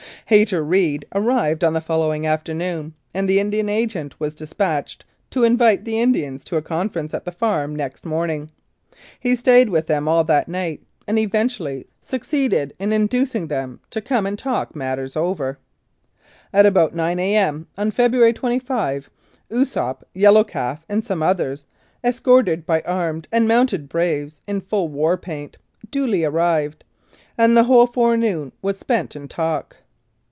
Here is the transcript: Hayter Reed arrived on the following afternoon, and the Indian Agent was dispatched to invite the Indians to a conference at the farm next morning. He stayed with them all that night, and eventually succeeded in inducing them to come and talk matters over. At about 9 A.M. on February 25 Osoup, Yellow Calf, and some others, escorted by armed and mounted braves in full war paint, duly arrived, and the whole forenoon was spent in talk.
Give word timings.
Hayter 0.27 0.63
Reed 0.63 1.05
arrived 1.13 1.61
on 1.61 1.73
the 1.73 1.81
following 1.81 2.25
afternoon, 2.25 2.93
and 3.13 3.27
the 3.27 3.41
Indian 3.41 3.67
Agent 3.67 4.17
was 4.17 4.33
dispatched 4.33 5.03
to 5.29 5.43
invite 5.43 5.83
the 5.83 5.99
Indians 5.99 6.45
to 6.45 6.55
a 6.55 6.61
conference 6.61 7.13
at 7.13 7.25
the 7.25 7.33
farm 7.33 7.75
next 7.75 8.05
morning. 8.05 8.49
He 9.19 9.35
stayed 9.35 9.67
with 9.67 9.87
them 9.87 10.07
all 10.07 10.23
that 10.23 10.47
night, 10.47 10.83
and 11.05 11.19
eventually 11.19 11.85
succeeded 12.01 12.73
in 12.79 12.93
inducing 12.93 13.47
them 13.47 13.81
to 13.89 13.99
come 13.99 14.25
and 14.25 14.39
talk 14.39 14.73
matters 14.73 15.17
over. 15.17 15.59
At 16.53 16.65
about 16.65 16.95
9 16.95 17.19
A.M. 17.19 17.67
on 17.77 17.91
February 17.91 18.31
25 18.31 19.09
Osoup, 19.51 20.03
Yellow 20.13 20.45
Calf, 20.45 20.85
and 20.87 21.03
some 21.03 21.21
others, 21.21 21.65
escorted 22.05 22.65
by 22.65 22.79
armed 22.85 23.27
and 23.33 23.49
mounted 23.49 23.89
braves 23.89 24.39
in 24.47 24.61
full 24.61 24.87
war 24.87 25.17
paint, 25.17 25.57
duly 25.89 26.23
arrived, 26.23 26.85
and 27.37 27.57
the 27.57 27.65
whole 27.65 27.87
forenoon 27.87 28.53
was 28.61 28.79
spent 28.79 29.13
in 29.17 29.27
talk. 29.27 29.75